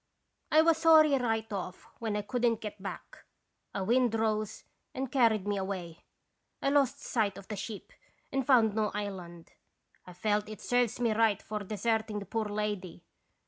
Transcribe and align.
I 0.51 0.63
was 0.63 0.77
sorry 0.79 1.15
right 1.19 1.53
off 1.53 1.85
when 1.99 2.15
I 2.17 2.23
could 2.23 2.43
n't 2.43 2.59
get 2.59 2.81
back. 2.81 3.23
A 3.75 3.83
wind 3.83 4.15
rose 4.15 4.63
and 4.95 5.11
carried 5.11 5.47
me 5.47 5.57
away. 5.57 6.05
I 6.59 6.69
lost 6.71 7.01
sight 7.03 7.37
of 7.37 7.47
the 7.49 7.55
ship 7.55 7.93
and 8.31 8.43
found 8.43 8.73
no 8.73 8.89
island. 8.95 9.51
1 10.05 10.15
felt 10.15 10.49
it 10.49 10.59
serves 10.59 10.99
me 10.99 11.11
right 11.13 11.39
for 11.39 11.59
desert 11.59 12.09
ing 12.09 12.17
the 12.17 12.25
poor 12.25 12.45
lady. 12.49 13.03